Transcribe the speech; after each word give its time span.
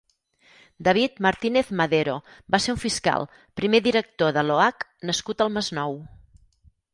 David 0.85 1.19
Martínez 1.25 1.67
Madero 1.81 2.15
va 2.55 2.61
ser 2.63 2.75
un 2.75 2.79
fiscal, 2.85 3.27
primer 3.61 3.83
director 3.89 4.35
de 4.39 4.45
l'OAC 4.49 4.89
nascut 5.11 5.45
al 5.47 5.55
Masnou. 5.59 5.97